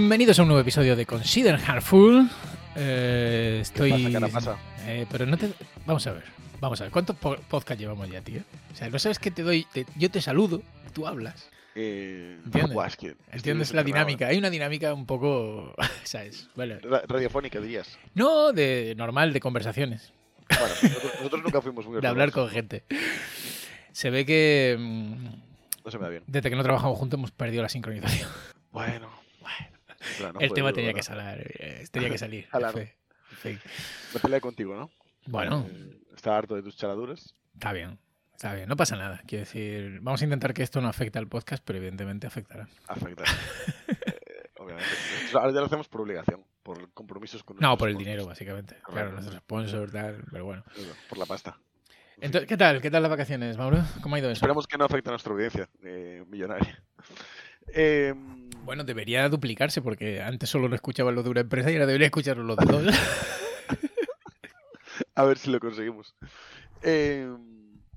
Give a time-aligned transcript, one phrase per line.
[0.00, 2.30] Bienvenidos a un nuevo episodio de Consider Hardful.
[2.76, 3.90] Eh, estoy.
[3.90, 4.56] ¿Qué pasa, cara pasa?
[4.86, 5.50] Eh, pero no te.
[5.86, 6.22] Vamos a ver.
[6.60, 6.92] Vamos a ver.
[6.92, 8.42] ¿Cuántos po- podcast llevamos ya, tío?
[8.72, 9.66] O sea, no sabes que te doy.
[9.72, 11.50] te- Yo te saludo, tú hablas.
[11.74, 12.74] Eh, ¿Entiendes?
[12.74, 14.28] buah, es que estoy ¿Entiendes la dinámica?
[14.28, 15.74] Hay una dinámica un poco.
[16.04, 16.48] ¿Sabes?
[16.54, 17.98] Ra- Radiofónica, dirías.
[18.14, 20.12] no de normal, de conversaciones.
[20.48, 22.84] Bueno, nosotros, nosotros nunca fuimos muy De hablar con gente.
[23.90, 24.76] Se ve que.
[24.78, 25.24] mm,
[25.84, 26.22] No se me da bien.
[26.28, 28.28] Desde que no trabajamos juntos hemos perdido la sincronización.
[28.70, 29.17] Bueno.
[30.16, 31.52] Claro, El fue tema tenía que salir.
[31.58, 32.46] eh, Tenía que salir.
[32.50, 32.72] Jalar.
[32.72, 32.94] Fe-
[33.36, 33.58] fe.
[34.14, 34.90] Me peleé contigo, ¿no?
[35.26, 37.34] Bueno, Eh, estaba harto de tus charaduras.
[37.54, 37.98] está bien.
[38.34, 39.20] Está bien, no pasa nada.
[39.26, 42.68] Quiero decir, vamos a intentar que esto no afecte al podcast, pero evidentemente afectará.
[42.86, 43.24] Afecta.
[43.88, 44.88] Eh, obviamente.
[45.34, 48.06] Ahora ya lo hacemos por obligación, por compromisos con No, por el sponsors.
[48.06, 48.76] dinero, básicamente.
[48.84, 50.62] Claro, nuestros sponsors, tal, pero bueno.
[51.08, 51.58] Por la pasta.
[52.20, 52.80] Entonces, ¿qué tal?
[52.80, 53.82] ¿Qué tal las vacaciones, Mauro?
[54.02, 54.34] ¿Cómo ha ido eso?
[54.34, 56.82] Esperemos que no afecte a nuestra audiencia eh, millonaria.
[57.74, 58.14] Eh,
[58.68, 62.08] Bueno, debería duplicarse porque antes solo lo escuchaban los de una empresa y ahora debería
[62.08, 62.84] escucharlo los de dos.
[65.14, 66.14] a ver si lo conseguimos.
[66.82, 67.34] Eh,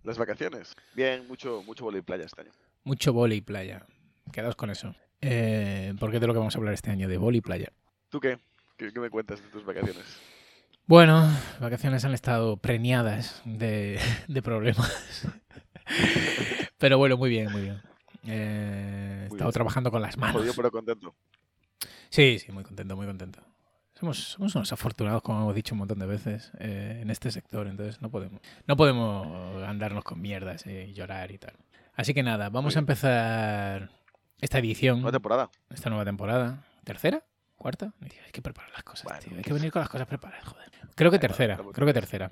[0.05, 0.73] las vacaciones.
[0.95, 2.51] Bien, mucho, mucho vóley playa este año.
[2.85, 3.85] Mucho boli y playa.
[4.31, 4.95] Quedaos con eso.
[5.19, 7.73] Eh, porque es de lo que vamos a hablar este año, de boli y playa.
[8.07, 8.39] ¿Tú qué?
[8.77, 10.21] ¿Qué, qué me cuentas de tus vacaciones?
[10.87, 13.99] Bueno, vacaciones han estado preñadas de,
[14.29, 15.27] de problemas.
[16.77, 17.90] Pero bueno, muy bien, muy bien.
[18.25, 19.51] Eh, he estado bien.
[19.51, 20.37] trabajando con las manos.
[20.37, 21.15] Jodido pero contento.
[22.09, 23.41] Sí, sí, muy contento, muy contento.
[23.99, 27.67] Somos, somos unos afortunados, como hemos dicho un montón de veces, eh, en este sector,
[27.67, 31.53] entonces no podemos, no podemos andarnos con mierdas eh, y llorar y tal.
[31.93, 33.91] Así que nada, vamos a empezar
[34.39, 35.49] esta edición, Nueva temporada.
[35.69, 36.63] esta nueva temporada.
[36.83, 37.23] ¿Tercera?
[37.55, 37.93] ¿Cuarta?
[38.01, 39.37] Hay que preparar las cosas, Bueno, tío.
[39.37, 40.71] Hay que venir con las cosas preparadas, joder.
[40.95, 42.31] Creo que tercera, creo que tercera.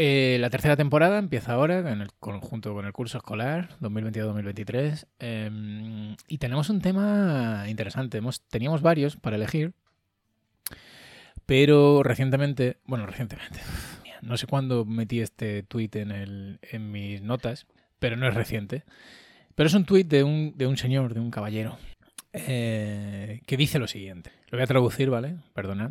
[0.00, 6.14] Eh, la tercera temporada empieza ahora en el conjunto con el curso escolar 2022-2023 eh,
[6.28, 8.20] y tenemos un tema interesante.
[8.48, 9.72] Teníamos varios para elegir,
[11.46, 13.58] pero recientemente, bueno, recientemente,
[14.22, 17.66] no sé cuándo metí este tweet en, mis notas,
[17.98, 18.84] pero no es reciente.
[19.56, 21.76] Pero es un tweet de un, de un señor, de un caballero,
[22.32, 24.30] eh, que dice lo siguiente.
[24.50, 25.38] Lo voy a traducir, ¿vale?
[25.54, 25.90] Perdonad.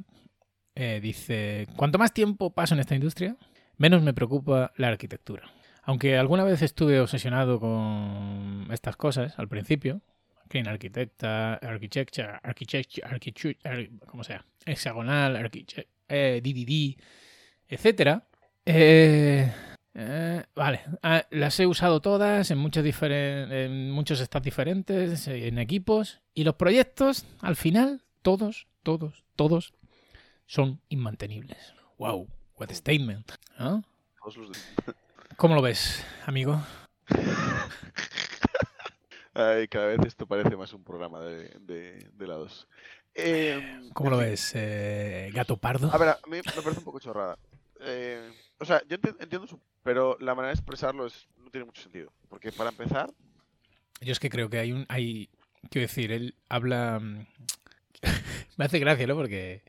[0.76, 3.36] Eh, dice, cuanto más tiempo paso en esta industria,
[3.78, 5.50] menos me preocupa la arquitectura.
[5.84, 10.02] Aunque alguna vez estuve obsesionado con estas cosas al principio,
[10.50, 16.98] Clean Arquitecta, Architecture, Architecture, Architecture, ar- como sea, Hexagonal, Architect, eh, DDD,
[17.70, 18.28] etcétera.
[18.66, 19.50] Eh,
[19.94, 26.22] eh, vale, ah, las he usado todas en diferen- en muchos stats diferentes, en equipos,
[26.34, 29.74] y los proyectos, al final, todos, todos, todos,
[30.46, 31.74] son inmantenibles.
[31.98, 32.28] Wow,
[32.58, 33.32] what statement.
[35.36, 36.62] ¿Cómo lo ves, amigo?
[39.34, 42.68] Ay, cada vez esto parece más un programa de, de, de lados.
[43.14, 43.54] Eh,
[43.94, 45.92] ¿Cómo en lo ves, eh, gato pardo?
[45.92, 47.38] A ver, a mí me parece un poco chorrada.
[47.82, 49.60] Eh, o sea, yo enti- entiendo su...
[49.84, 52.12] Pero la manera de expresarlo es, no tiene mucho sentido.
[52.30, 53.10] Porque para empezar,
[54.02, 54.86] Yo es que creo que hay un.
[54.90, 55.30] Hay,
[55.70, 57.00] quiero decir, él habla.
[57.00, 57.26] mm,
[58.58, 59.16] Me hace gracia, ¿no?
[59.16, 59.64] Porque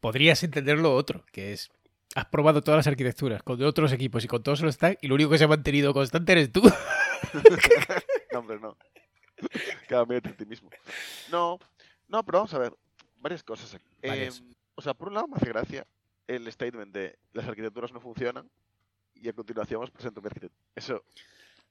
[0.00, 1.70] podrías entenderlo otro, que es.
[2.14, 5.14] Has probado todas las arquitecturas con otros equipos y con todos los stacks y lo
[5.16, 6.62] único que se ha mantenido constante eres tú.
[8.32, 8.76] No, hombre, no.
[10.06, 10.68] Medio en ti mismo.
[11.30, 11.58] No,
[12.08, 12.74] no, pero vamos a ver.
[13.20, 13.86] Varias cosas aquí.
[14.02, 14.40] Varias.
[14.40, 15.86] Eh, o sea, por un lado me hace gracia
[16.26, 18.50] el statement de las arquitecturas no funcionan
[19.14, 20.60] y a continuación os presento mi arquitectura.
[20.74, 21.04] Eso,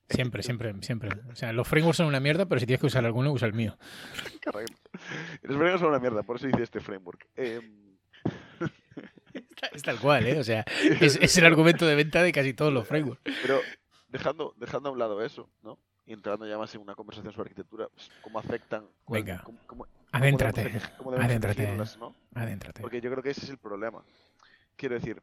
[0.10, 1.10] Siempre, siempre, siempre.
[1.32, 3.54] O sea, los frameworks son una mierda, pero si tienes que usar alguno, usa el
[3.54, 3.78] mío.
[4.44, 4.90] correcto.
[5.42, 7.28] Los frameworks son una mierda, por eso hice este framework.
[7.36, 7.98] Em,
[9.72, 10.40] Es tal cual, ¿eh?
[10.40, 10.66] O sea,
[11.00, 13.22] es, es el argumento de venta de casi todos los frameworks.
[13.42, 13.60] pero
[14.10, 15.80] dejando, dejando a un lado eso, ¿no?
[16.06, 18.86] Y entrando ya más en una conversación sobre arquitectura, pues, cómo afectan...
[19.06, 19.44] cuál- Venga.
[19.66, 21.76] cómo- Adéntrate, cómo debemos adéntrate.
[22.00, 22.16] ¿no?
[22.36, 22.82] adéntrate.
[22.82, 24.04] Porque yo creo que ese es el problema.
[24.76, 25.22] Quiero decir,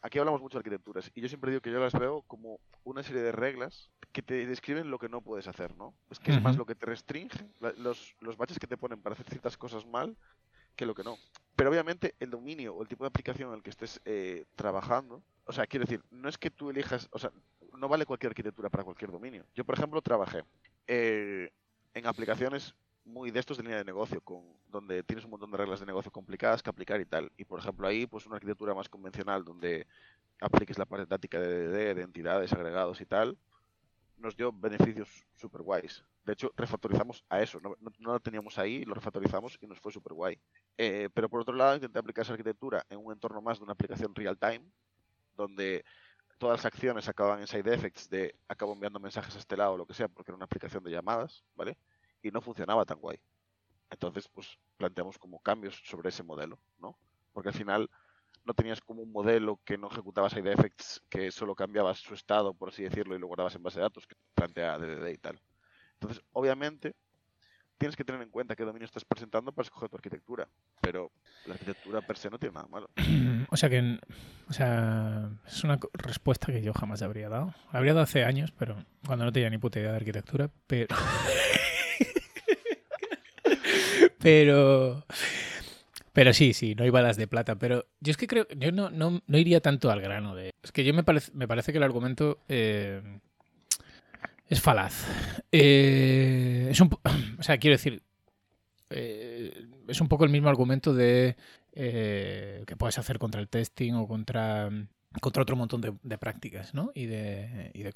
[0.00, 3.02] aquí hablamos mucho de arquitecturas y yo siempre digo que yo las veo como una
[3.02, 5.94] serie de reglas que te describen lo que no puedes hacer, ¿no?
[6.10, 9.02] Es que es más lo que te restringe, la- los, los baches que te ponen
[9.02, 10.16] para hacer ciertas cosas mal
[10.76, 11.18] que lo que no.
[11.56, 15.22] Pero obviamente el dominio o el tipo de aplicación en el que estés eh, trabajando,
[15.44, 17.30] o sea, quiero decir, no es que tú elijas, o sea,
[17.78, 19.44] no vale cualquier arquitectura para cualquier dominio.
[19.54, 20.44] Yo, por ejemplo, trabajé
[20.86, 21.50] eh,
[21.94, 22.74] en aplicaciones
[23.04, 25.86] muy de estos de línea de negocio, con, donde tienes un montón de reglas de
[25.86, 27.30] negocio complicadas que aplicar y tal.
[27.36, 29.86] Y por ejemplo ahí, pues una arquitectura más convencional donde
[30.40, 33.36] apliques la parte táctica de DDD, de entidades, agregados y tal,
[34.16, 36.04] nos dio beneficios super guays.
[36.24, 40.14] De hecho, refactorizamos a eso, no, lo teníamos ahí, lo refactorizamos y nos fue super
[40.14, 40.40] guay.
[40.78, 43.74] Eh, pero por otro lado, intenté aplicar esa arquitectura en un entorno más de una
[43.74, 44.64] aplicación real time,
[45.36, 45.84] donde
[46.38, 49.76] todas las acciones acaban en side effects de acabo enviando mensajes a este lado o
[49.76, 51.76] lo que sea, porque era una aplicación de llamadas, ¿vale?
[52.22, 53.18] Y no funcionaba tan guay.
[53.90, 56.98] Entonces, pues planteamos como cambios sobre ese modelo, ¿no?
[57.32, 57.90] Porque al final
[58.44, 62.54] no tenías como un modelo que no ejecutaba side effects, que solo cambiabas su estado,
[62.54, 65.40] por así decirlo, y lo guardabas en base de datos, que plantea DDD y tal.
[66.04, 66.94] Entonces, obviamente,
[67.78, 70.48] tienes que tener en cuenta qué dominio estás presentando para escoger tu arquitectura,
[70.80, 71.10] pero
[71.46, 72.90] la arquitectura per se no tiene nada malo.
[73.50, 73.98] O sea que,
[74.48, 77.54] o sea, es una respuesta que yo jamás habría dado.
[77.70, 80.88] Habría dado hace años, pero cuando no tenía ni puta idea de arquitectura, pero...
[84.18, 85.04] pero...
[86.12, 87.56] Pero sí, sí, no hay balas de plata.
[87.56, 90.50] Pero yo es que creo, yo no, no, no iría tanto al grano de.
[90.62, 93.20] Es que yo me parece, me parece que el argumento eh,
[94.48, 95.06] es falaz.
[95.52, 96.90] Eh, es un,
[97.38, 98.02] o sea, quiero decir,
[98.90, 101.36] eh, es un poco el mismo argumento de
[101.74, 104.70] que puedes hacer contra el testing o contra
[105.20, 106.90] contra otro montón de, prácticas, ¿no?
[106.94, 107.92] Y, de, y de,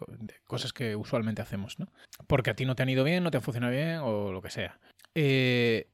[0.47, 1.89] cosas que usualmente hacemos, ¿no?
[2.27, 4.41] Porque a ti no te han ido bien, no te han funcionado bien o lo
[4.41, 4.79] que sea.
[5.15, 5.89] Eh,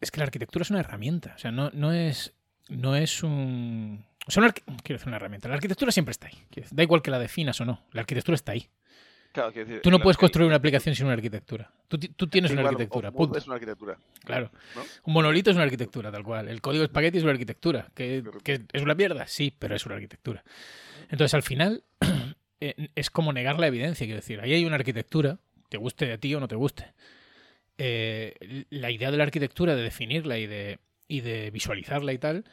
[0.00, 1.34] es que la arquitectura es una herramienta.
[1.36, 2.32] O sea, no, no es.
[2.68, 4.04] No es un.
[4.26, 5.48] Sea, quiero decir una herramienta.
[5.48, 6.38] La arquitectura siempre está ahí.
[6.70, 7.82] Da igual que la definas o no.
[7.92, 8.68] La arquitectura está ahí.
[9.34, 11.68] Claro, decir, tú no puedes construir una aplicación sin una arquitectura.
[11.88, 13.10] Tú, tú tienes una arquitectura.
[13.12, 13.98] Un es una arquitectura.
[14.24, 14.52] Claro.
[15.02, 16.48] Un monolito es una arquitectura, tal cual.
[16.48, 17.88] El código espagueti es una arquitectura.
[17.96, 19.26] ¿Que, que es una mierda?
[19.26, 20.44] Sí, pero es una arquitectura.
[21.10, 21.82] Entonces, al final,
[22.60, 24.06] eh, es como negar la evidencia.
[24.06, 26.94] Quiero decir, ahí hay una arquitectura, te guste a ti o no te guste.
[27.76, 30.78] Eh, la idea de la arquitectura, de definirla y de,
[31.08, 32.44] y de visualizarla y tal,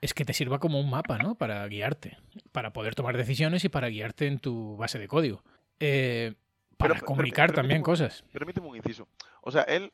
[0.00, 1.34] es que te sirva como un mapa, ¿no?
[1.34, 2.18] Para guiarte,
[2.52, 5.42] para poder tomar decisiones y para guiarte en tu base de código.
[5.84, 6.34] Eh,
[6.76, 8.24] para comunicar también cosas.
[8.32, 9.08] Permíteme un inciso.
[9.42, 9.92] O sea, él,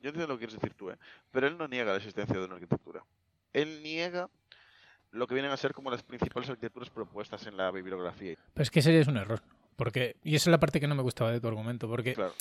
[0.00, 0.96] yo entiendo lo que quieres decir tú, ¿eh?
[1.30, 3.04] pero él no niega la existencia de una arquitectura.
[3.52, 4.28] Él niega
[5.10, 8.36] lo que vienen a ser como las principales arquitecturas propuestas en la bibliografía.
[8.54, 9.42] Pero es que ese es un error.
[9.76, 12.34] Porque, y esa es la parte que no me gustaba de tu argumento, porque claro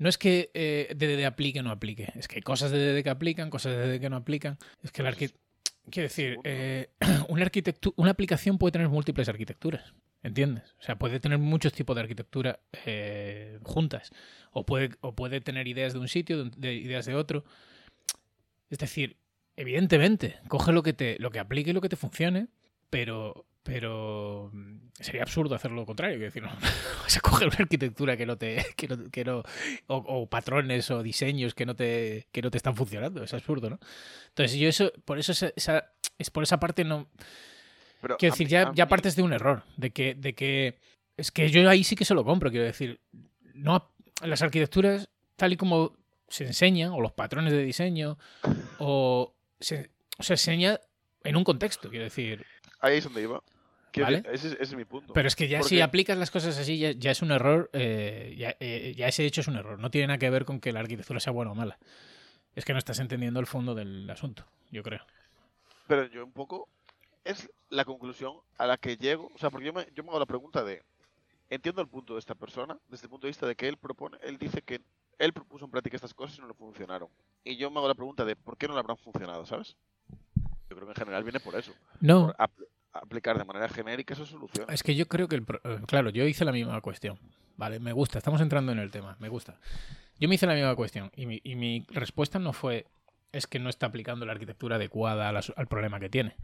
[0.00, 3.04] no es que eh, DDD aplique o no aplique, es que hay cosas de DDD
[3.04, 4.58] que aplican, cosas de DDD que no aplican.
[4.82, 6.88] Es que la Quiero decir, eh,
[7.28, 7.50] una,
[7.96, 10.74] una aplicación puede tener múltiples arquitecturas, ¿entiendes?
[10.78, 14.10] O sea, puede tener muchos tipos de arquitectura eh, juntas,
[14.52, 17.44] o puede, o puede tener ideas de un sitio, de, ideas de otro.
[18.68, 19.16] Es decir,
[19.56, 22.48] evidentemente, coge lo que te, lo que aplique y lo que te funcione,
[22.90, 26.50] pero pero mm, sería absurdo hacer lo contrario, que decir, no,
[27.02, 29.42] vas a coger una arquitectura que no te, que no,
[29.86, 33.78] o, patrones o diseños que no te, que no te están funcionando, es absurdo, ¿no?
[34.28, 37.08] Entonces yo eso, por eso esa, es por esa parte no,
[38.00, 40.78] quiero decir, ya, ya partes de un error, de que, de que,
[41.16, 43.00] es que yo ahí sí que se lo compro, quiero decir,
[43.54, 43.90] no,
[44.22, 45.96] las arquitecturas tal y como
[46.28, 48.18] se enseñan, o los patrones de diseño,
[48.78, 50.80] o se, se enseña
[51.24, 52.46] en un contexto, quiero decir,
[52.80, 53.42] Ahí es donde iba.
[53.92, 55.12] Ese, es mi punto.
[55.12, 58.94] Pero es que ya si aplicas las cosas así, ya, es un error, eh, eh,
[58.96, 59.78] ya, ese hecho es un error.
[59.78, 61.78] No tiene nada que ver con que la arquitectura sea buena o mala.
[62.54, 65.04] Es que no estás entendiendo el fondo del asunto, yo creo.
[65.88, 66.68] Pero yo un poco,
[67.24, 70.18] es la conclusión a la que llego, o sea, porque yo me, yo me hago
[70.18, 70.82] la pregunta de,
[71.48, 74.18] entiendo el punto de esta persona, desde el punto de vista de que él propone,
[74.22, 74.80] él dice que
[75.18, 77.08] él propuso en práctica estas cosas y no le funcionaron.
[77.44, 79.76] Y yo me hago la pregunta de, ¿por qué no le habrán funcionado, sabes?
[80.68, 81.72] Yo creo que en general viene por eso.
[82.00, 82.32] No.
[82.92, 84.66] aplicar de manera genérica esa solución.
[84.70, 87.18] Es que yo creo que, el eh, claro, yo hice la misma cuestión.
[87.56, 89.58] Vale, me gusta, estamos entrando en el tema, me gusta.
[90.18, 92.86] Yo me hice la misma cuestión y mi, y mi respuesta no fue,
[93.32, 96.36] es que no está aplicando la arquitectura adecuada al, problema que tiene.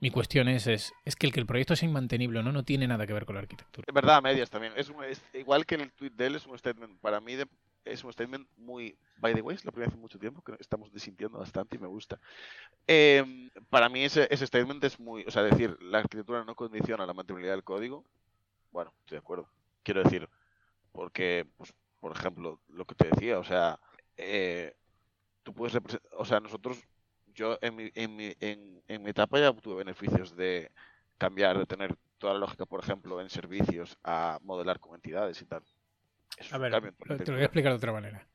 [0.00, 2.64] Mi cuestión es, es, es, que el que el proyecto sea inmantenible o no, no
[2.64, 3.84] tiene nada que ver con la arquitectura.
[3.86, 4.72] Es verdad, a medias también.
[4.76, 4.90] Es,
[5.34, 7.46] igual que el tweet de él, es un statement para mí de
[7.84, 10.54] es un statement muy, by the way, es la primera vez en mucho tiempo que
[10.58, 12.18] estamos desintiendo bastante y me gusta.
[12.86, 17.06] Em, para mí ese, ese statement es muy, o sea, decir, la arquitectura no condiciona
[17.06, 18.04] la mantenibilidad del código,
[18.72, 19.48] bueno, estoy de acuerdo.
[19.82, 20.28] Quiero decir,
[20.92, 23.78] porque, pues, por ejemplo, lo que te decía, o sea,
[24.16, 24.74] eh,
[25.42, 26.78] tú puedes representar, o sea, nosotros,
[27.40, 30.70] yo en mi, en, mi, en, en mi etapa ya obtuve beneficios de
[31.18, 35.46] cambiar, de tener toda la lógica, por ejemplo, en servicios a modelar con entidades y
[35.46, 35.62] tal
[36.50, 38.26] a ver, te lo voy a explicar de otra manera.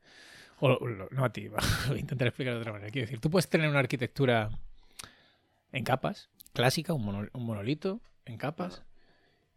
[0.60, 0.78] O,
[1.10, 1.48] no a ti,
[1.88, 2.90] voy a intentar explicar de otra manera.
[2.90, 4.50] Quiero decir, tú puedes tener una arquitectura
[5.72, 8.82] en capas, clásica, un, monolito en capas,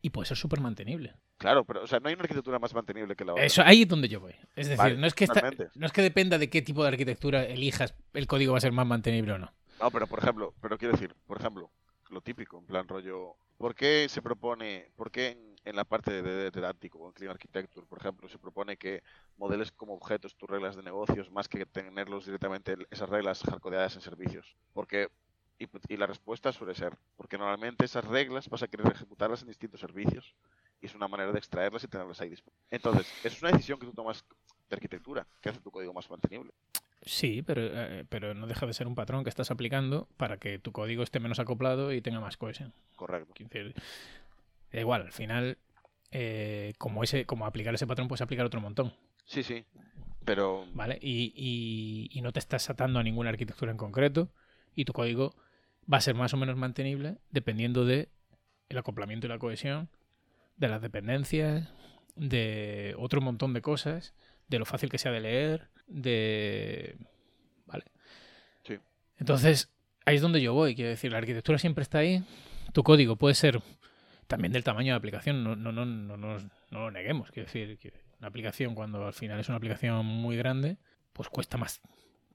[0.02, 1.16] y puede ser súper mantenible.
[1.40, 3.44] Claro, pero o sea, no hay una arquitectura más mantenible que la otra.
[3.44, 4.36] Eso, ahí es donde yo voy.
[4.56, 5.26] Es decir, no, es que
[5.76, 8.74] no es que dependa de qué tipo de arquitectura elijas, el código va a ser
[8.74, 9.52] más mantenible o no.
[9.82, 11.72] No, pero por ejemplo, pero quiero decir, por ejemplo,
[12.10, 16.22] lo típico, en plan rollo, ¿por qué se propone, por qué en en la parte
[16.22, 19.04] de didáctico o en Clean Architecture, por ejemplo, se propone que
[19.38, 24.02] modeles como objetos tus reglas de negocios más que tenerlos directamente esas reglas hardcodeadas en
[24.02, 24.56] servicios.
[24.74, 25.10] Porque
[25.60, 29.82] y, la respuesta suele ser porque normalmente esas reglas vas a querer ejecutarlas en distintos
[29.82, 30.34] servicios
[30.82, 32.66] y es una manera de extraerlas y tenerlas ahí disponibles.
[32.72, 34.24] Entonces, es una decisión que tú tomas
[34.70, 36.52] de arquitectura que hace tu código más mantenible.
[37.02, 40.60] Sí, pero, eh, pero no deja de ser un patrón que estás aplicando para que
[40.60, 42.74] tu código esté menos acoplado y tenga más cohesión.
[42.96, 43.34] Correcto.
[43.38, 43.74] Decir,
[44.72, 45.58] da igual, al final,
[46.12, 48.94] eh, como, ese, como aplicar ese patrón, puedes aplicar otro montón.
[49.26, 49.64] Sí, sí.
[50.26, 51.00] Pero ¿Vale?
[51.02, 54.30] Y, y- y no te estás atando a ninguna arquitectura en concreto
[54.76, 55.36] y tu código
[55.92, 58.10] va a ser más o menos mantenible dependiendo de
[58.68, 59.90] el acoplamiento y la cohesión,
[60.60, 61.68] de las dependencias,
[62.16, 64.14] de otro montón de cosas,
[64.48, 66.98] de lo fácil que sea de leer, de...
[67.66, 67.86] ¿Vale?
[68.64, 68.76] Sí.
[69.18, 69.72] Entonces,
[70.06, 70.76] ahí es donde yo voy.
[70.76, 72.24] Quiero decir, la arquitectura siempre está ahí.
[72.74, 73.62] Tu código puede ser
[74.28, 77.32] también del tamaño de la aplicación, no, no, no, no, nos- no lo neguemos.
[77.32, 80.78] Quiero decir, que una aplicación, cuando al final es una aplicación muy grande,
[81.14, 81.82] pues cuesta más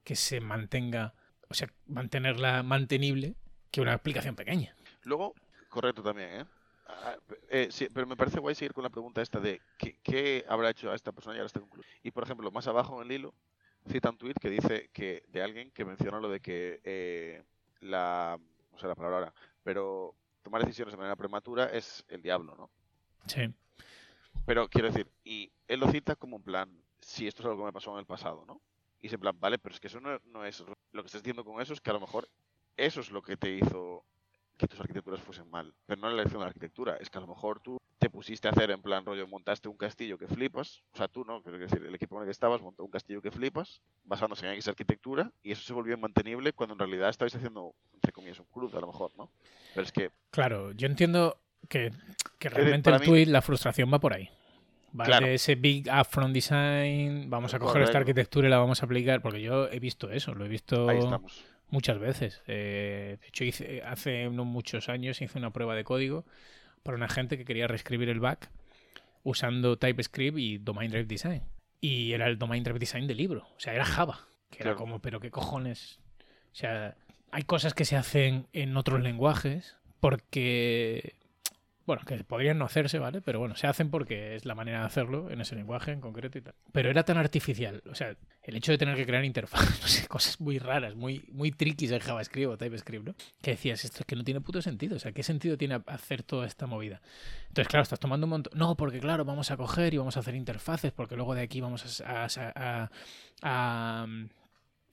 [0.03, 1.13] que se mantenga,
[1.47, 3.35] o sea, mantenerla mantenible
[3.71, 4.75] que una aplicación pequeña.
[5.03, 5.33] luego,
[5.69, 6.45] correcto también, ¿eh?
[6.87, 7.17] Ah,
[7.49, 10.69] eh, sí, pero me parece guay seguir con la pregunta esta de ¿qué, qué habrá
[10.69, 11.87] hecho a esta persona y ahora está concluido.
[12.03, 13.33] Y por ejemplo, más abajo en el hilo
[13.87, 17.43] cita un tweet que dice que de alguien que menciona lo de que eh,
[17.81, 18.39] la
[18.71, 22.69] no sé la palabra ahora, pero tomar decisiones de manera prematura es el diablo, ¿no?
[23.27, 23.41] Sí.
[24.45, 27.65] Pero quiero decir, y él lo cita como en plan, si esto es algo que
[27.65, 28.61] me pasó en el pasado, ¿no?
[29.01, 30.63] Y es en plan, vale, pero es que eso no, no es.
[30.91, 32.27] Lo que estás diciendo con eso es que a lo mejor
[32.77, 34.03] eso es lo que te hizo
[34.57, 35.73] que tus arquitecturas fuesen mal.
[35.85, 38.47] Pero no la elección de la arquitectura, es que a lo mejor tú te pusiste
[38.47, 41.41] a hacer en plan rollo, montaste un castillo que flipas, o sea, tú, ¿no?
[41.41, 44.53] Quiero decir, el equipo en el que estabas montó un castillo que flipas, basándose en
[44.53, 48.45] X arquitectura, y eso se volvió mantenible cuando en realidad estabais haciendo, entre comillas, un
[48.53, 49.29] club, a lo mejor, ¿no?
[49.73, 51.91] Pero es que Claro, yo entiendo que,
[52.37, 54.29] que realmente el mí- tweet, la frustración va por ahí.
[54.97, 55.25] Va Claro.
[55.25, 59.21] de ese big upfront design, vamos a coger esta arquitectura y la vamos a aplicar,
[59.21, 61.43] porque yo he visto eso, lo he visto ahí estamos.
[61.69, 62.41] Muchas veces.
[62.47, 66.25] Eh, de hecho, hice, hace no muchos años hice una prueba de código
[66.83, 68.49] para una gente que quería reescribir el back
[69.23, 71.43] usando TypeScript y Domain Drive Design.
[71.81, 74.27] Y era el Domain Drive Design del libro, o sea, era Java.
[74.49, 75.99] Que era como, pero qué cojones.
[76.53, 76.95] O sea,
[77.31, 81.15] hay cosas que se hacen en otros lenguajes porque,
[81.85, 83.21] bueno, que podrían no hacerse, ¿vale?
[83.21, 86.37] Pero bueno, se hacen porque es la manera de hacerlo en ese lenguaje en concreto
[86.37, 86.55] y tal.
[86.71, 90.07] Pero era tan artificial, o sea, el hecho de tener que crear interfaz, no sé,
[90.07, 93.15] cosas muy raras, muy, muy triquis en JavaScript o TypeScript, ¿no?
[93.41, 96.23] Que decías, esto es que no tiene puto sentido, o sea, ¿qué sentido tiene hacer
[96.23, 97.01] toda esta movida?
[97.49, 98.57] Entonces, claro, estás tomando un montón...
[98.57, 101.61] No, porque claro, vamos a coger y vamos a hacer interfaces, porque luego de aquí
[101.61, 102.89] vamos a-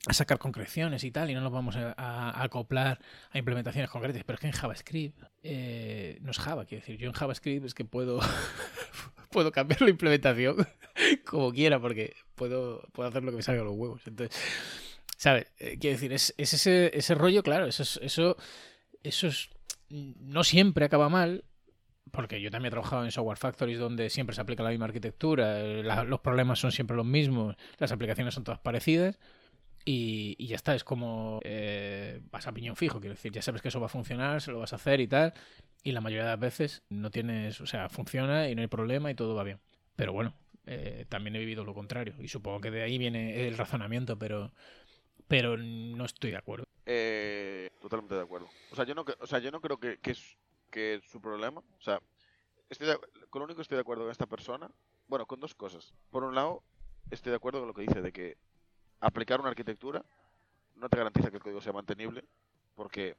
[0.08, 2.98] a sacar concreciones y tal, y no nos vamos a, a acoplar
[3.30, 4.24] a implementaciones concretas.
[4.24, 7.74] Pero es que en JavaScript eh, no es Java, quiero decir, yo en JavaScript es
[7.74, 8.18] que puedo,
[9.30, 10.56] puedo cambiar la implementación
[11.24, 14.02] como quiera, porque puedo, puedo hacer lo que me salga de los huevos.
[14.06, 14.36] Entonces,
[15.16, 15.46] ¿sabes?
[15.58, 18.36] Eh, quiero decir, es, es ese, ese rollo, claro, eso es, eso,
[19.04, 19.50] eso es,
[19.88, 21.44] no siempre acaba mal,
[22.10, 25.60] porque yo también he trabajado en software factories donde siempre se aplica la misma arquitectura,
[25.62, 29.18] la- los problemas son siempre los mismos, las aplicaciones son todas parecidas.
[29.84, 33.62] Y, y ya está, es como eh, vas a piñón fijo, quiero decir, ya sabes
[33.62, 35.34] que eso va a funcionar, se lo vas a hacer y tal,
[35.82, 39.10] y la mayoría de las veces no tienes, o sea, funciona y no hay problema
[39.10, 39.60] y todo va bien.
[39.96, 40.34] Pero bueno,
[40.66, 44.52] eh, también he vivido lo contrario, y supongo que de ahí viene el razonamiento, pero,
[45.26, 46.66] pero no estoy de acuerdo.
[46.86, 48.48] Eh, totalmente de acuerdo.
[48.70, 50.38] O sea, yo no, o sea, yo no creo que, que, es,
[50.70, 51.60] que su problema.
[51.78, 52.00] O sea,
[53.30, 54.70] con lo único que estoy de acuerdo con esta persona,
[55.08, 55.94] bueno, con dos cosas.
[56.10, 56.62] Por un lado,
[57.10, 58.36] estoy de acuerdo con lo que dice de que
[59.02, 60.02] aplicar una arquitectura
[60.76, 62.24] no te garantiza que el código sea mantenible,
[62.74, 63.14] porque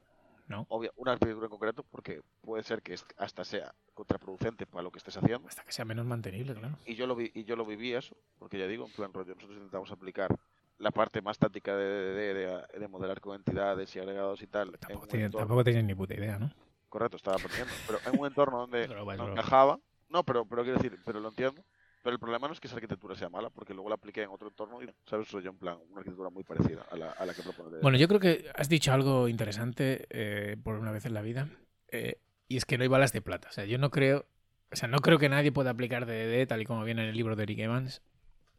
[0.48, 0.66] No.
[0.68, 4.98] obvia, una arquitectura en concreto, porque puede ser que hasta sea contraproducente para lo que
[4.98, 5.48] estés haciendo.
[5.48, 6.76] Hasta que sea menos mantenible, claro.
[6.84, 9.34] Y yo lo vi, y yo lo viví eso, porque ya digo, en plan rollo,
[9.34, 10.34] nosotros intentamos aplicar
[10.78, 14.76] la parte más táctica de, de, de- de modelar con entidades y agregados y tal.
[14.78, 16.52] Tampoco, tiene- entorno- tampoco tenías ni puta idea, ¿no?
[16.88, 17.72] Correcto, estaba aprendiendo.
[17.86, 18.88] Pero en un entorno donde
[19.18, 19.78] no encajaba.
[20.08, 21.64] No, pero, pero quiero decir, pero lo entiendo.
[22.04, 24.28] Pero el problema no es que esa arquitectura sea mala, porque luego la apliqué en
[24.28, 25.26] otro entorno y, ¿sabes?
[25.26, 27.78] Soy yo en plan, una arquitectura muy parecida a la, a la que propone.
[27.80, 31.48] Bueno, yo creo que has dicho algo interesante eh, por una vez en la vida,
[31.90, 33.48] eh, y es que no hay balas de plata.
[33.48, 34.26] O sea, yo no creo,
[34.70, 37.16] o sea, no creo que nadie pueda aplicar DDD tal y como viene en el
[37.16, 38.02] libro de Eric Evans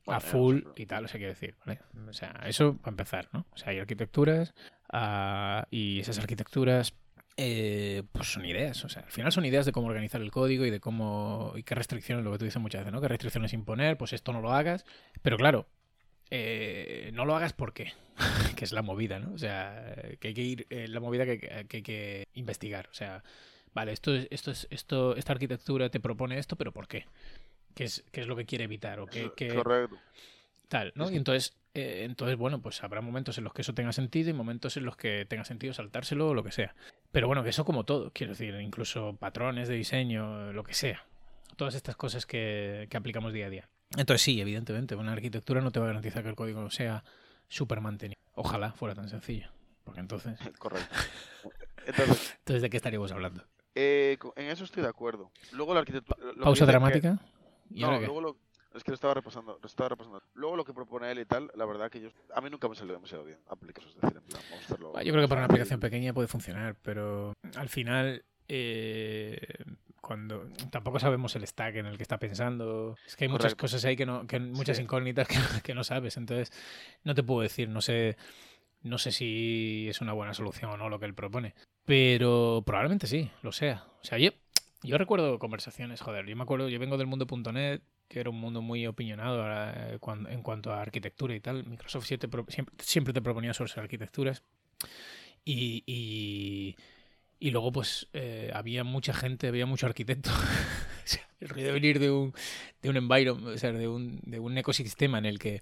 [0.05, 1.81] Bueno, a full pero- y tal, o sea, quiero decir, ¿vale?
[2.09, 3.45] O sea, eso para empezar, ¿no?
[3.51, 4.55] O sea, hay arquitecturas
[4.91, 6.95] ah, y esas arquitecturas
[7.37, 10.65] eh, pues son ideas, o sea, al final son ideas de cómo organizar el código
[10.65, 13.01] y de cómo y qué restricciones, lo que tú dices muchas veces, ¿no?
[13.01, 13.97] ¿Qué restricciones imponer?
[13.97, 14.85] Pues esto no lo hagas,
[15.21, 15.67] pero claro,
[16.31, 17.93] eh, no lo hagas porque,
[18.55, 19.33] que es la movida, ¿no?
[19.33, 22.93] O sea, que hay que ir, eh, la movida que, que hay que investigar, o
[22.93, 23.23] sea,
[23.73, 27.05] vale, esto es, esto es, esto, esta arquitectura te propone esto, pero ¿por qué?
[27.73, 28.99] ¿Qué es, qué es lo que quiere evitar?
[29.01, 29.97] ¿O qué- Correcto.
[30.65, 31.05] Tal, ¿no?
[31.05, 34.29] Es Y entonces, eh, entonces, bueno, pues habrá momentos en los que eso tenga sentido
[34.29, 36.75] y momentos en los que tenga sentido saltárselo o lo que sea.
[37.11, 41.05] Pero bueno, que eso como todo, quiero decir, incluso patrones de diseño, lo que sea.
[41.55, 43.69] Todas estas cosas que, que aplicamos día a día.
[43.97, 47.03] Entonces sí, evidentemente, una arquitectura no te va a garantizar que el código sea
[47.47, 48.19] súper mantenido.
[48.33, 49.49] Ojalá fuera tan sencillo.
[49.85, 50.37] Porque entonces.
[50.59, 50.93] Correcto.
[51.85, 53.45] Entonces, entonces ¿de qué estaríamos hablando?
[53.75, 55.31] Eh, en eso estoy de acuerdo.
[55.53, 56.17] Luego la arquitectura.
[56.41, 57.19] ¿Pausa dramática?
[57.69, 58.37] no, luego lo,
[58.75, 60.21] es que lo estaba repasando, lo estaba repasando.
[60.33, 62.75] Luego lo que propone él y tal, la verdad que yo, a mí nunca me
[62.75, 64.93] salió demasiado bien aplicar decir, en plan, vamos a hacerlo.
[65.01, 69.39] Yo creo que para una aplicación pequeña puede funcionar, pero al final eh,
[70.01, 72.95] cuando tampoco sabemos el stack en el que está pensando.
[73.07, 76.17] Es que hay muchas cosas ahí que no, que muchas incógnitas que, que, no sabes.
[76.17, 76.51] Entonces,
[77.03, 78.17] no te puedo decir, no sé,
[78.83, 81.55] no sé si es una buena solución o no lo que él propone.
[81.85, 83.85] Pero probablemente sí, lo sea.
[84.01, 84.29] O sea, yo,
[84.83, 88.61] yo recuerdo conversaciones, joder, yo me acuerdo, yo vengo del mundo.net, que era un mundo
[88.61, 91.65] muy opinionado eh, en cuanto a arquitectura y tal.
[91.65, 92.29] Microsoft siempre,
[92.79, 94.43] siempre te proponía sobre arquitecturas.
[95.43, 96.75] Y, y,
[97.39, 100.31] y luego, pues, eh, había mucha gente, había mucho arquitecto.
[101.39, 102.33] el ruido de venir de un,
[102.81, 105.61] de un environment, o sea, de un, de un ecosistema en el que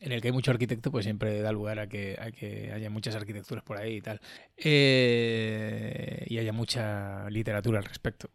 [0.00, 2.88] en el que hay mucho arquitecto, pues siempre da lugar a que, a que haya
[2.88, 4.20] muchas arquitecturas por ahí y tal.
[4.56, 8.30] Eh, y haya mucha literatura al respecto.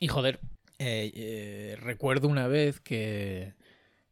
[0.00, 0.40] Y joder,
[0.86, 3.54] eh, recuerdo una vez que,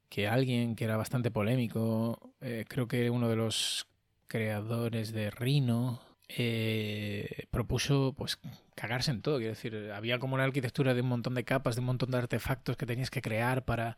[0.08, 2.34] que alguien que era bastante polémico,
[2.68, 3.86] creo que uno de los
[4.28, 8.38] creadores de Rhino, eh, propuso pues
[8.74, 9.36] cagarse en todo.
[9.38, 12.18] Quiero decir, había como una arquitectura de un montón de capas, de un montón de
[12.18, 13.96] artefactos que tenías que crear para,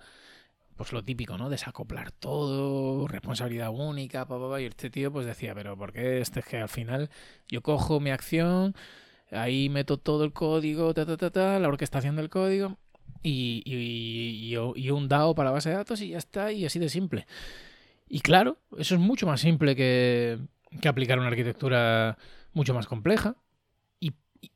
[0.76, 1.50] pues lo típico, ¿no?
[1.50, 6.46] Desacoplar todo, responsabilidad única, pa, y este tío pues decía, pero ¿por qué este es
[6.46, 7.10] que al final
[7.48, 8.74] yo cojo mi acción,
[9.30, 12.78] ahí meto todo el código, ta, ta, ta, ta la orquestación del código
[13.22, 16.78] y, y, y, un DAO para la base de datos y ya está, y así
[16.78, 17.26] de simple.
[18.08, 20.38] Y claro, eso es mucho más simple que,
[20.80, 22.18] que aplicar una arquitectura
[22.52, 23.36] mucho más compleja.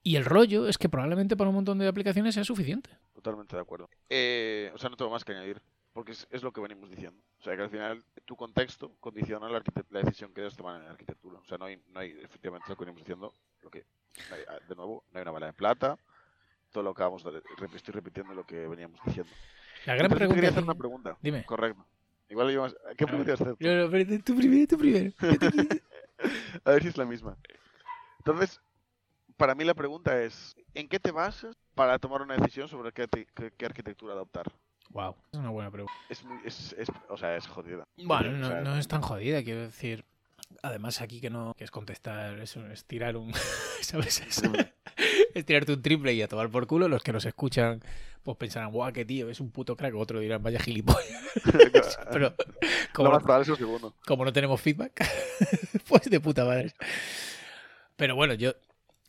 [0.05, 2.90] Y, el rollo es que probablemente para un montón de aplicaciones sea suficiente.
[3.14, 3.88] Totalmente de acuerdo.
[4.11, 5.62] Eh, o sea, no tengo más que añadir,
[5.95, 7.23] porque es, lo que venimos diciendo.
[7.40, 9.62] O sea, que al final tu contexto condiciona la,
[10.03, 11.38] decisión que ellos toman en la arquitectura.
[11.38, 13.85] O sea, no hay, no hay efectivamente lo que venimos diciendo, lo que,
[14.49, 15.97] ah, de nuevo, no hay una bala de plata.
[16.73, 17.42] Todo lo que vamos de,
[17.75, 19.33] estoy repitiendo lo que veníamos diciendo.
[19.87, 20.35] La gran pregunta.
[20.35, 21.16] Quería hacer una pregunta.
[21.23, 21.44] Dime.
[21.44, 21.85] Correcto.
[22.29, 22.66] Igual yo
[22.97, 23.57] ¿Qué pregunta hacer?
[23.59, 25.12] No, no, tú primero, tú primero.
[26.64, 27.37] A ver si es la misma.
[28.18, 28.61] Entonces,
[29.37, 33.07] para mí la pregunta es, ¿en qué te basas para tomar una decisión sobre qué,
[33.57, 34.53] qué, arquitectura adoptar?
[34.90, 35.94] Wow, es una buena pregunta.
[36.09, 37.87] Es, es, es o sea, es jodida.
[37.97, 40.05] Bueno, no, no, es tan jodida, quiero decir.
[40.62, 43.33] Además, aquí que no que es contestar, es, es tirar un.
[43.81, 44.21] ¿Sabes?
[45.35, 46.88] Es, tirarte un triple y a tomar por culo.
[46.88, 47.81] Los que nos escuchan,
[48.25, 49.94] pues pensarán, guau, qué tío, es un puto crack.
[49.94, 51.23] Otro dirán, vaya gilipollas.
[52.12, 52.35] Pero,
[52.92, 55.09] como no, como no tenemos feedback,
[55.88, 56.75] pues de puta madre.
[57.97, 58.55] Pero bueno, yo,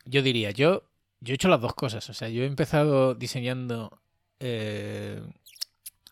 [0.04, 0.84] yo diría, yo,
[1.20, 2.08] yo he hecho las dos cosas.
[2.10, 4.00] O sea, yo he empezado diseñando
[4.38, 5.20] eh,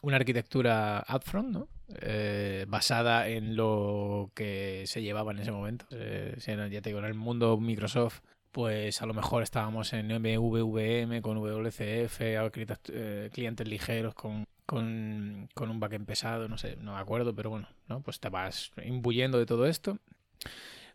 [0.00, 1.68] una arquitectura upfront, ¿no?
[2.02, 5.86] Eh, basada en lo que se llevaba en ese momento.
[5.90, 8.20] Eh, ya te digo, en el mundo Microsoft,
[8.52, 15.80] pues a lo mejor estábamos en MVVM con WCF, eh, clientes ligeros con, con, un
[15.80, 18.02] backend pesado, no sé, no me acuerdo, pero bueno, ¿no?
[18.02, 19.98] pues te vas imbuyendo de todo esto.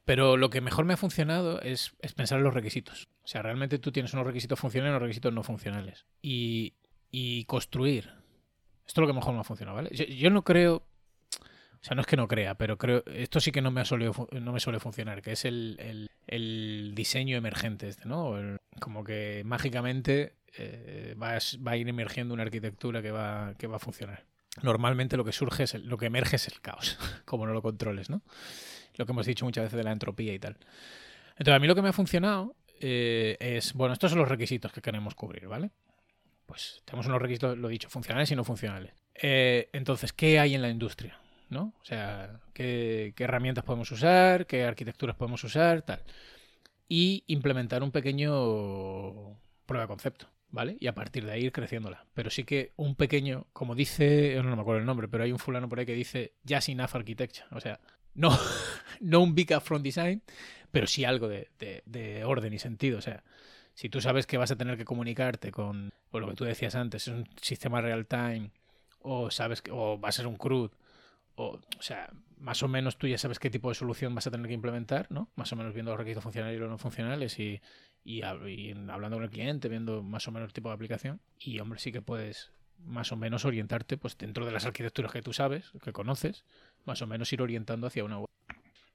[0.06, 3.08] Pero lo que mejor me ha funcionado es, pensar en los requisitos.
[3.24, 6.06] O sea, realmente tú tienes unos requisitos funcionales y unos requisitos no funcionales.
[6.22, 6.74] Y
[7.46, 8.23] construir
[8.86, 9.90] esto es lo que mejor me ha funcionado, ¿vale?
[9.92, 10.84] Yo, no creo.
[11.36, 13.04] O sea, no es que no crea, pero creo.
[13.08, 13.86] Esto sí que no me, ha
[14.32, 16.10] no me suele funcionar, que es el,
[16.96, 18.36] diseño emergente, este, ¿no?
[18.80, 23.80] como que mágicamente eh, va, a, ir emergiendo una arquitectura que va, que va a
[23.80, 24.26] funcionar.
[24.62, 28.10] Normalmente lo que surge es lo que emerge es el caos, como no lo controles,
[28.10, 28.22] ¿no?
[28.96, 30.58] Lo que hemos dicho muchas veces de la entropía y tal.
[31.32, 34.72] Entonces, a mí lo que me ha funcionado eh, es, bueno, estos son los requisitos
[34.72, 35.72] que queremos cubrir, ¿vale?
[36.46, 38.94] Pues tenemos unos requisitos, lo dicho, funcionales y no funcionales.
[39.16, 41.20] Eh, entonces, ¿qué hay en la industria?
[41.54, 41.74] ¿no?
[41.82, 46.04] O sea, ¿qué, herramientas podemos usar, qué arquitecturas podemos usar, tal.
[46.90, 50.76] Y implementar un pequeño prueba de concepto, ¿vale?
[50.80, 52.06] Y a partir de ahí ir creciéndola.
[52.14, 55.40] Pero sí que un pequeño, como dice, no me acuerdo el nombre, pero hay un
[55.40, 57.48] fulano por ahí que dice Just Enough Architecture.
[57.52, 57.80] O sea,
[58.16, 58.38] no,
[59.00, 60.22] no un big upfront design,
[60.72, 61.50] pero sí algo de,
[61.86, 62.98] de orden y sentido.
[62.98, 63.24] O sea,
[63.74, 67.08] si tú sabes que vas a tener que comunicarte con, lo que tú decías antes,
[67.08, 68.52] es un sistema real time,
[69.00, 70.72] o sabes que, o va a ser un CRUD,
[71.36, 74.32] o, o sea, más o menos tú ya sabes qué tipo de solución vas a
[74.32, 75.30] tener que implementar, ¿no?
[75.36, 77.62] Más o menos viendo los requisitos funcionales y los no funcionales y,
[78.04, 81.22] y, hablando con el cliente, viendo más o menos el tipo de aplicación.
[81.40, 85.22] Y hombre, sí que puedes más o menos orientarte, pues dentro de las arquitecturas que
[85.22, 86.44] tú sabes, que conoces,
[86.86, 88.30] más o menos ir orientando hacia una web.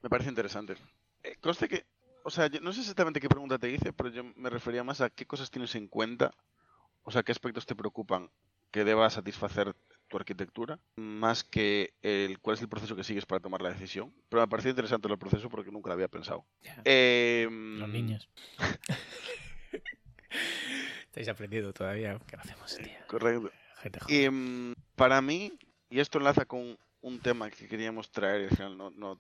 [0.03, 0.75] Me parece interesante.
[1.23, 1.87] Eh, conste que
[2.29, 5.09] o sea, no sé exactamente qué pregunta te hice, pero yo me refería más a
[5.09, 6.31] qué cosas tienes en cuenta,
[7.03, 8.31] o sea, qué aspectos te preocupan
[8.71, 9.75] que deba satisfacer
[10.09, 14.13] tu arquitectura más que el cuál es el proceso que sigues para tomar la decisión.
[14.29, 16.45] Pero me pareció interesante el proceso porque nunca lo había pensado.
[16.85, 18.29] Eh, Los niños.
[21.05, 22.19] Estáis aprendiendo todavía.
[22.27, 22.89] ¿Qué hacemos, tío?
[23.07, 23.51] Correcto.
[23.83, 24.15] Gente joven.
[24.15, 28.51] Y mm, para mí, y esto enlaza con un tema que queríamos traer y al
[28.51, 29.19] final no, no, no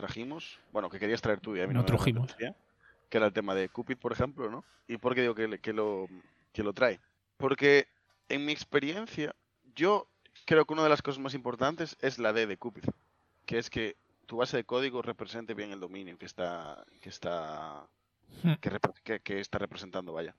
[0.00, 2.24] trajimos, bueno, que querías traer tú y a mí No trujimos.
[2.32, 2.54] apetecía,
[3.08, 4.64] que era el tema de Cupid, por ejemplo, ¿no?
[4.88, 6.08] ¿Y por qué digo que, le- que, lo,
[6.52, 7.00] que lo trae?
[7.36, 7.86] Porque
[8.28, 9.34] en mi experiencia,
[9.74, 10.06] yo
[10.46, 12.84] creo que una de las cosas más importantes es la D de Cupid,
[13.46, 17.86] que es que tu base de código represente bien el dominio que está que está
[18.44, 18.52] Hmm.
[18.60, 18.70] que,
[19.02, 20.36] que- que está representando, vaya.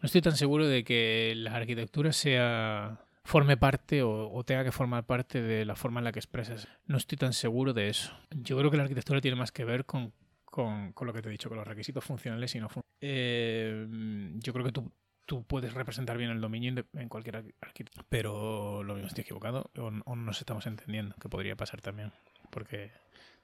[0.00, 4.72] No estoy tan seguro de que la arquitectura sea forme parte o, o tenga que
[4.72, 6.66] formar parte de la forma en la que expresas.
[6.86, 8.16] No estoy tan seguro de eso.
[8.30, 10.12] Yo creo que la arquitectura tiene más que ver con,
[10.44, 13.86] con- con lo que te he dicho, con los requisitos funcionales y no fun- Eh,
[14.38, 14.90] yo creo que tú,
[15.26, 19.70] tú puedes representar bien el dominio en cualquier arqui- arquitectura, pero lo mismo estoy equivocado
[19.78, 22.12] o, o no nos estamos entendiendo, que podría pasar también.
[22.50, 22.90] Porque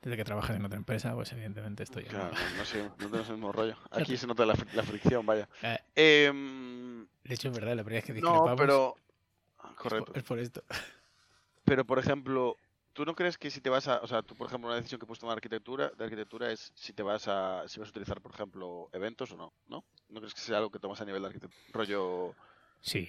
[0.02, 2.08] desde que trabajas en otra empresa, pues evidentemente esto ya...
[2.08, 3.76] Claro, no, sé, no tenemos el mismo rollo.
[3.90, 5.48] Aquí se nota la, fri- la fricción, vaya.
[5.62, 8.56] Eh, Em, de hecho, es verdad, la primera vez que no, discrepamos
[9.82, 9.96] pero...
[9.96, 10.12] es por- Correcto.
[10.18, 10.62] es por esto.
[11.64, 12.56] Pero, por ejemplo,
[12.92, 13.98] ¿tú no crees que si te vas a...
[13.98, 16.92] O sea, tú, por ejemplo, una decisión que puedes tomar arquitectura, de arquitectura es si
[16.92, 17.64] te vas a...
[17.66, 19.84] Si vas a utilizar, por ejemplo, eventos o no, ¿no?
[20.08, 21.62] ¿No crees que sea algo que tomas a nivel de arquitectura?
[21.72, 22.34] Rollo...
[22.80, 23.08] Sí,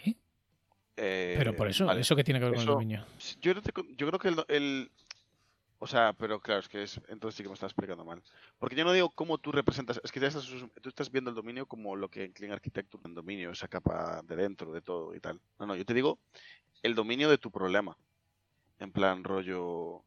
[0.96, 2.02] eh, pero por eso, vale.
[2.02, 3.06] ¿eso que tiene que ver con el dominio?
[3.41, 4.91] Yo, no te con- yo creo que el, el-
[5.80, 8.24] O sea, pero claro, es que es, entonces sí que me estás explicando mal.
[8.58, 10.48] Porque yo no digo cómo tú representas, es que ya estás,
[10.82, 14.22] tú estás viendo el dominio como lo que en Clean Architecture, el dominio, esa capa
[14.24, 15.40] de dentro, de todo y tal.
[15.60, 16.20] No, no, yo te digo
[16.82, 17.96] el dominio de tu problema.
[18.80, 20.04] En plan, rollo,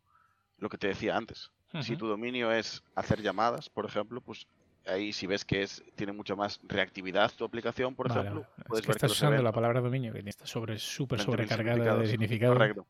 [0.59, 1.51] lo que te decía antes.
[1.83, 4.49] Si tu dominio es hacer llamadas, por ejemplo, pues
[4.87, 8.55] ahí si ves que es tiene mucha más reactividad tu aplicación, por Vale, ejemplo, vale.
[8.59, 11.97] Es puedes que ver estás usando la palabra dominio, que está sobre súper 20.000 sobrecargada
[11.97, 12.55] de significado.
[12.55, 12.87] Correcto.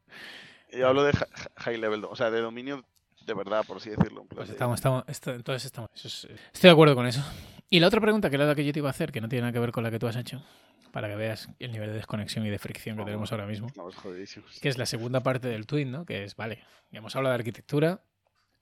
[0.72, 1.24] Yo hablo de hi-
[1.56, 2.84] high level, o sea, de dominio
[3.26, 4.24] de verdad, por así decirlo.
[4.24, 5.90] Pues estamos, estamos, entonces estamos.
[5.94, 7.22] eso es- estoy de acuerdo con eso.
[7.68, 9.28] Y la otra pregunta, que era la que yo te iba a hacer, que no
[9.28, 10.42] tiene nada que ver con la que tú has hecho,
[10.90, 13.94] para que veas el nivel de desconexión y de fricción que tenemos ahora mismo, Estamos
[13.94, 14.58] jodidísimos.
[14.60, 16.04] que es la segunda parte del tweet, ¿no?
[16.04, 18.00] Que es, vale, ya hemos hablado de arquitectura,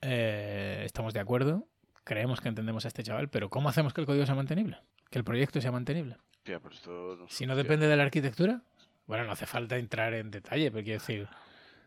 [0.02, 1.66] eh, estamos de acuerdo,
[2.04, 4.78] creemos que entendemos a este chaval, pero ¿cómo hacemos que el código sea mantenible?
[5.10, 6.16] Que el proyecto sea mantenible.
[6.38, 8.62] Hostia, pero esto no Si no depende de la arquitectura,
[9.06, 11.28] bueno, no hace falta entrar en detalle, pero quiero decir,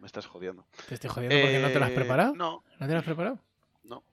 [0.02, 0.66] Me estás jodiendo.
[0.90, 2.36] te estoy jodiendo porque no te lo has Eh, preparado.
[2.36, 3.40] No, ¿No te lo has preparado?
[3.84, 4.04] no.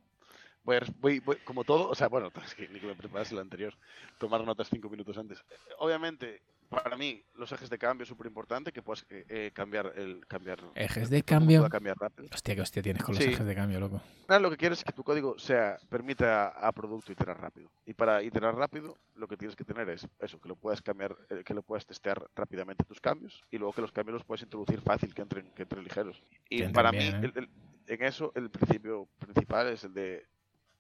[0.63, 3.33] Voy, a voy- voy- como todo, o sea, bueno, es que ni que me preparas
[3.33, 3.75] el anterior.
[4.19, 5.43] Tomar notas cinco minutos antes.
[5.79, 9.93] Obviamente, para mí, los ejes de cambio es súper importante, que puedas eh, eh, cambiar
[9.97, 10.59] el cambiar.
[10.75, 11.69] Ejes de que cambio.
[11.69, 12.29] cambiar rápido.
[12.33, 13.31] Hostia, qué hostia tienes con los Sí.
[13.31, 14.01] ejes de cambio, loco.
[14.29, 17.71] Ahora lo que quieres es que tu código sea permita a producto iterar rápido.
[17.87, 21.17] Y para iterar rápido, lo que tienes que tener es eso, que lo puedas cambiar,
[21.31, 24.43] eh, que lo puedas testear rápidamente tus cambios y luego que los cambios los puedes
[24.43, 26.23] introducir fácil, que entren, que entren ligeros.
[26.51, 27.21] Y Que para mí, ¿eh?
[27.23, 27.49] el- el-
[27.87, 30.27] en eso, el principio principal es el de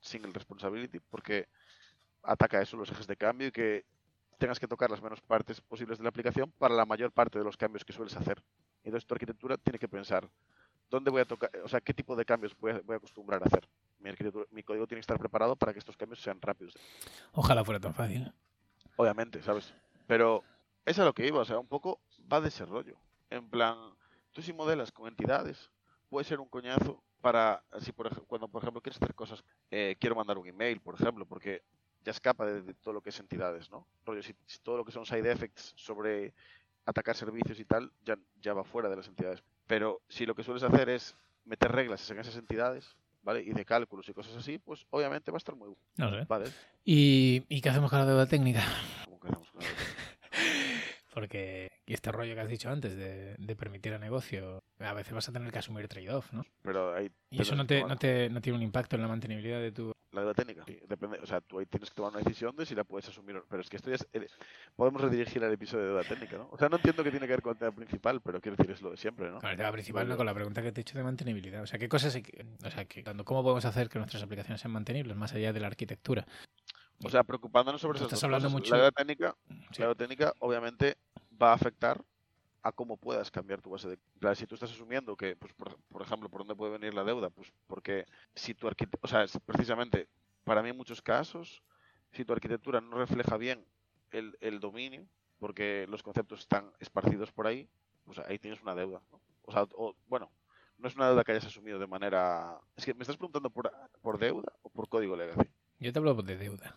[0.00, 1.48] single responsibility, porque
[2.22, 3.84] ataca eso, los ejes de cambio, y que
[4.38, 7.44] tengas que tocar las menos partes posibles de la aplicación para la mayor parte de
[7.44, 8.42] los cambios que sueles hacer.
[8.84, 10.28] Entonces tu arquitectura tiene que pensar
[10.88, 13.42] dónde voy a tocar, o sea, qué tipo de cambios voy a, voy a acostumbrar
[13.42, 13.68] a hacer.
[13.98, 16.74] Mi, arquitectura- mi código tiene que estar preparado para que estos cambios sean rápidos,
[17.32, 18.32] Ojalá fuera tan fácil.
[18.96, 19.74] obviamente, ¿sabes?
[20.06, 20.44] Pero
[20.86, 22.00] es a lo que iba, o sea, un poco
[22.32, 22.96] va de ese rollo.
[23.30, 23.76] En plan,
[24.32, 25.70] tú si modelas con entidades,
[26.08, 30.14] puede ser un coñazo para, si por cuando por ejemplo quieres hacer cosas, eh, quiero
[30.16, 31.62] mandar un email, por ejemplo, porque
[32.04, 33.86] ya escapa de, de todo lo que es entidades, ¿no?
[34.04, 36.32] Rollo, si, si todo lo que son side effects sobre
[36.86, 39.42] atacar servicios y tal, ya, ya va fuera de las entidades.
[39.66, 43.42] Pero si lo que sueles hacer es meter reglas en esas entidades, ¿vale?
[43.42, 46.24] Y de cálculos y cosas así, pues obviamente va a estar muy No sé.
[46.28, 46.46] ¿vale?
[46.84, 48.62] ¿Y, ¿Y qué hacemos con la deuda técnica?
[49.04, 49.68] Como que hacemos con la-
[51.14, 55.12] Porque y este rollo que has dicho antes de, de permitir a negocio, a veces
[55.14, 56.44] vas a tener que asumir trade-off, ¿no?
[56.62, 59.72] Pero ahí Y eso te, no, te, no tiene un impacto en la mantenibilidad de
[59.72, 59.92] tu...
[60.12, 60.64] la deuda técnica.
[60.88, 63.36] Depende, o sea, tú ahí tienes que tomar una decisión de si la puedes asumir.
[63.36, 64.26] o- Pero es que esto ya es, eh,
[64.76, 66.48] podemos redirigir al episodio de deuda técnica, ¿no?
[66.50, 68.70] O sea, no entiendo qué tiene que ver con el tema principal, pero quiero decir
[68.72, 69.38] es lo de siempre, ¿no?
[69.40, 71.62] Con el tema principal, no con la pregunta que te he hecho de mantenibilidad.
[71.62, 74.72] O sea, ¿qué cosas que- O sea, que, ¿cómo podemos hacer que nuestras aplicaciones sean
[74.72, 76.26] mantenibles más allá de la arquitectura?
[77.04, 78.60] O sea, preocupándonos sobre esas estás hablando cosas.
[78.60, 79.36] mucho- La deuda técnica,
[79.72, 79.80] Sí.
[79.82, 80.96] la deuda técnica obviamente
[81.40, 82.02] va a afectar
[82.62, 85.76] a cómo puedas cambiar tu base de plan, si tú estás asumiendo que pues por,
[85.88, 89.40] por ejemplo por dónde puede venir la deuda pues porque si tu arquitectura o sea
[89.46, 90.08] precisamente
[90.44, 91.62] para mí en muchos casos
[92.12, 93.64] si tu arquitectura no refleja bien
[94.10, 95.06] el, el dominio
[95.38, 97.68] porque los conceptos están esparcidos por ahí
[98.04, 99.00] pues ahí tienes una deuda
[99.44, 100.30] o sea o- bueno
[100.78, 103.70] no es una deuda que hayas asumido de manera es que me estás preguntando por,
[104.02, 106.76] por deuda o por código legacy Yo te hablo de deuda.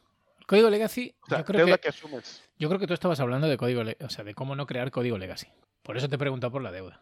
[0.52, 2.44] Código legacy, O sea, yo creo que, que asumes.
[2.60, 5.18] yo creo que tú estabas hablando de código, o sea, de cómo no crear código
[5.18, 5.48] legacy.
[5.82, 7.02] Por eso te he preguntado por la deuda.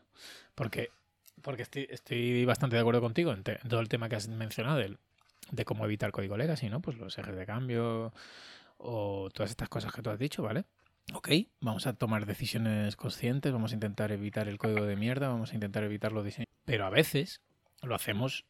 [0.53, 0.89] Porque,
[1.41, 4.27] porque estoy, estoy bastante de acuerdo contigo en, te- en todo el tema que has
[4.27, 4.99] mencionado del-
[5.49, 6.79] de cómo evitar código legacy, ¿no?
[6.79, 8.13] Pues los ejes de cambio
[8.77, 10.65] o todas estas cosas que tú has dicho, ¿vale?
[11.15, 15.51] Ok, vamos a tomar decisiones conscientes, vamos a intentar evitar el código de mierda, vamos
[15.51, 16.45] a intentar evitar los diseños.
[16.65, 17.41] Pero a veces
[17.81, 18.45] lo hacemos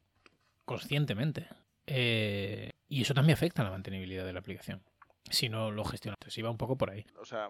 [0.65, 1.47] conscientemente.
[1.87, 4.83] Eh, y eso también afecta a la mantenibilidad de la aplicación.
[5.29, 6.17] Si no lo gestionas.
[6.19, 7.05] Entonces iba un poco por ahí.
[7.19, 7.49] O sea,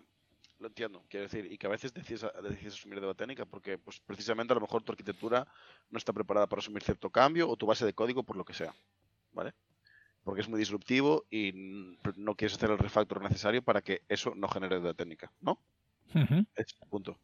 [0.60, 4.02] lo entiendo, quiero decir, y que a veces decides, decides asumir deuda técnica porque pues,
[4.02, 5.47] precisamente a lo mejor tu arquitectura
[5.89, 8.54] no está preparada para asumir cierto cambio o tu base de código por lo que
[8.54, 8.75] sea,
[9.32, 9.54] ¿vale?
[10.25, 14.49] Porque es muy disruptivo y no quieres hacer el refactor necesario para que eso no
[14.49, 15.62] genere deuda técnica, ¿no?
[16.56, 17.17] Es punto.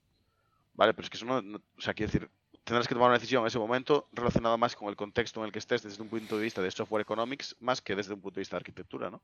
[0.73, 2.29] Vale, pero es que eso no, no- o sea, quiero decir,
[2.65, 5.51] tendrás que tomar una decisión en ese momento relacionada más con el contexto en el
[5.51, 8.35] que estés desde un punto de vista de software economics más que desde un punto
[8.35, 9.21] de vista de arquitectura, ¿no?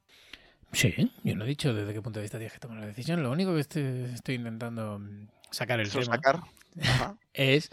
[0.72, 3.22] Sí, yo no he dicho desde qué punto de vista tienes que tomar la decisión.
[3.22, 6.40] Lo único que estoy, estoy intentando mm, sacar el tema sacar.
[7.34, 7.70] Es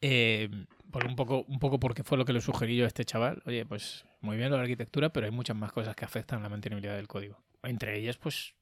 [0.00, 0.48] eh,
[0.92, 3.42] por un poco, un poco porque fue lo que le sugerí yo a este chaval.
[3.46, 6.42] Oye, pues muy bien lo de la arquitectura, pero hay muchas más cosas que afectan
[6.42, 7.38] la mantenibilidad del código.
[7.62, 8.54] Entre ellas, pues,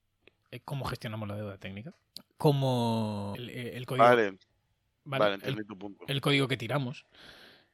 [0.53, 1.93] eh, cómo gestionamos la deuda técnica.
[2.39, 4.39] Cómo el, el código, Vale,
[5.11, 5.25] ¿vale?
[5.25, 6.05] vale, el, entendí tu punto.
[6.09, 7.05] el código que tiramos.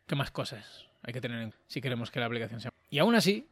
[0.07, 2.73] ¿Qué más cosas hay que tener en si queremos que la aplicación sea?
[2.91, 3.47] Y aún así,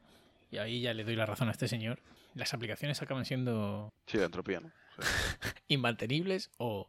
[0.50, 2.00] y ahí ya le doy la razón a este señor,
[2.34, 4.70] las aplicaciones acaban siendo Sí, la entropía, ¿no?
[5.68, 6.88] inmantenibles o,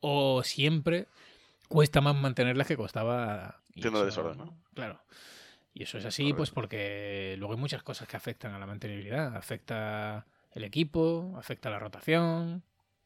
[0.00, 1.06] o siempre
[1.68, 3.60] cuesta más mantenerlas que costaba.
[3.74, 4.58] eso- desorden, ¿no?
[4.74, 5.00] Claro.
[5.74, 9.34] Y eso es así, pues porque luego hay muchas cosas que afectan a la mantenibilidad.
[9.34, 12.62] Afecta el equipo, afecta la rotación.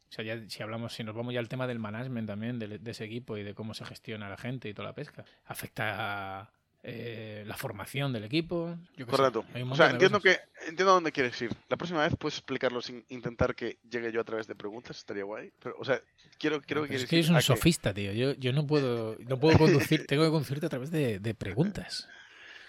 [0.09, 2.79] O sea, ya si hablamos, si nos vamos ya al tema del management también, de,
[2.79, 5.25] de ese equipo y de cómo se gestiona la gente y toda la pesca.
[5.47, 6.51] Afecta
[6.83, 8.77] eh, la formación del equipo.
[8.97, 9.45] yo sé, Correcto.
[9.71, 10.39] O sea, entiendo cosas.
[10.39, 11.51] que entiendo a dónde quieres ir.
[11.69, 15.25] La próxima vez puedes explicarlo sin intentar que llegue yo a través de preguntas, estaría
[15.25, 15.51] guay.
[15.61, 16.01] Pero, o sea,
[16.39, 18.13] quiero, quiero Pero que es que eres un que- sofista, tío.
[18.13, 22.09] Yo, yo no puedo, no puedo conducir, tengo que conducirte a través de, de preguntas.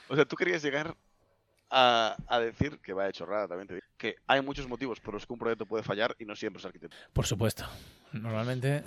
[0.09, 0.95] O sea, tú querías llegar
[1.69, 5.25] a, a decir, que vaya chorrada también te digo, que hay muchos motivos por los
[5.25, 6.95] que un proyecto puede fallar y no siempre es arquitecto.
[7.13, 7.65] Por supuesto.
[8.13, 8.83] Normalmente.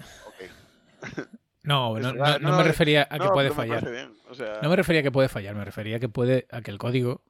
[1.62, 4.10] No, no, me refería a que puede me fallar.
[4.30, 6.62] O sea, No me refería a que puede fallar, me refería a que puede, a
[6.62, 7.22] que el código,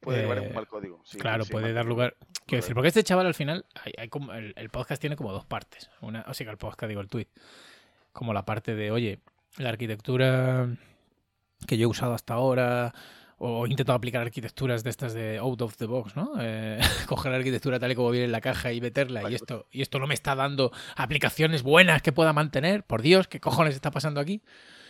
[0.00, 1.02] puede llevar eh, un mal código.
[1.04, 2.16] sí, claro, sí, puede mal dar lugar.
[2.46, 5.32] Quiero decir, porque este chaval al final, hay, hay como, el, el podcast tiene como
[5.32, 5.90] dos partes.
[6.00, 7.28] Una, o sea, que el podcast, digo, el tweet.
[8.12, 9.20] Como la parte de, oye,
[9.58, 10.68] la arquitectura
[11.66, 12.94] que yo he usado hasta ahora,
[13.42, 16.34] o intentado aplicar arquitecturas de estas de out of the box, ¿no?
[16.38, 19.66] Eh, coger la arquitectura tal y como viene en la caja y meterla, y esto,
[19.72, 22.84] y esto no me está dando aplicaciones buenas que pueda mantener.
[22.84, 24.42] Por Dios, ¿qué cojones está pasando aquí?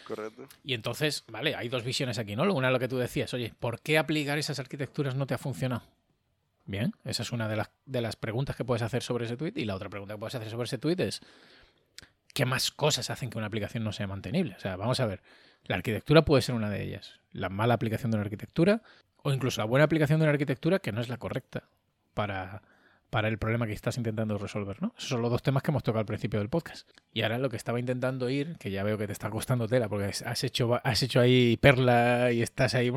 [0.04, 0.48] Correcto.
[0.64, 2.42] Y entonces, vale, hay dos visiones aquí, ¿no?
[2.52, 5.38] Una es lo que tú decías, oye, ¿por qué aplicar esas arquitecturas no te ha
[5.38, 5.84] funcionado?
[6.66, 9.52] Bien, esa es una de las, de las preguntas que puedes hacer sobre ese tweet.
[9.54, 11.20] Y la otra pregunta que puedes hacer sobre ese tweet es,
[12.34, 14.56] ¿qué más cosas hacen que una aplicación no sea mantenible?
[14.56, 15.22] O sea, vamos a ver,
[15.64, 17.20] la arquitectura puede ser una de ellas.
[17.32, 18.82] La mala aplicación de una arquitectura
[19.22, 21.68] o incluso la buena aplicación de una arquitectura que no es la correcta
[22.14, 22.62] para,
[23.10, 24.94] para el problema que estás intentando resolver, ¿no?
[24.96, 26.88] Esos son los dos temas que hemos tocado al principio del podcast.
[27.12, 29.88] Y ahora lo que estaba intentando ir, que ya veo que te está costando tela,
[29.88, 32.90] porque has hecho, has hecho ahí perla y estás ahí...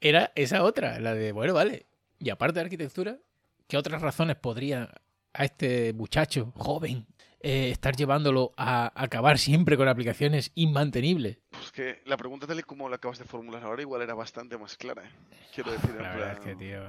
[0.00, 1.86] Era esa otra, la de, bueno, vale.
[2.18, 3.18] Y aparte de arquitectura,
[3.68, 4.90] ¿qué otras razones podría
[5.32, 7.06] a este muchacho joven
[7.42, 11.38] eh, estar llevándolo a acabar siempre con aplicaciones inmantenibles?
[11.50, 14.56] Pues que la pregunta tal y como la acabas de formular ahora igual era bastante
[14.58, 15.04] más clara.
[15.04, 15.10] ¿eh?
[15.54, 16.82] Quiero decir, en La verdad es que, tío,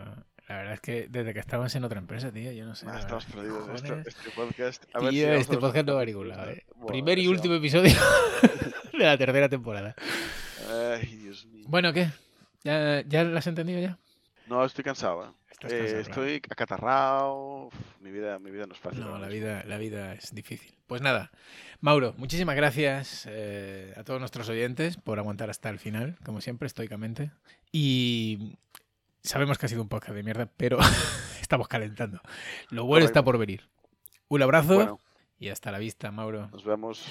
[0.48, 2.86] la verdad es que desde que estabas en otra empresa, tío, yo no sé.
[2.89, 3.68] ah, estamos perdidos.
[3.68, 4.08] Cojones.
[4.08, 4.84] este podcast.
[4.94, 6.66] A ver si Tío, este podcast no va a ningún lado, eh.
[6.88, 7.94] Primer y último episodio
[8.94, 9.96] de la tercera temporada.
[10.70, 11.66] Ay, Dios mío.
[11.68, 12.10] Bueno, ¿qué?
[12.63, 13.98] ¿Ya, ya lo has entendido ya?
[14.47, 15.25] No, estoy cansado.
[15.25, 15.43] ¿eh?
[15.69, 17.67] Eh, estoy acatarrado.
[17.67, 19.01] uf, mi, vida, mi vida no es fácil.
[19.01, 20.75] No, la vida, la vida es difícil.
[20.88, 21.32] Pues nada,
[21.79, 26.67] Mauro, muchísimas gracias eh, a todos nuestros oyentes por aguantar hasta el final, como siempre,
[26.67, 27.32] estoicamente.
[27.71, 28.58] Y
[29.21, 30.77] sabemos que ha sido un podcast de mierda, pero
[31.41, 32.21] estamos calentando.
[32.69, 33.69] Lo bueno está por venir.
[34.27, 34.99] Un abrazo Bueno,
[35.39, 36.49] y hasta la vista, Mauro.
[36.51, 37.08] nos vemos.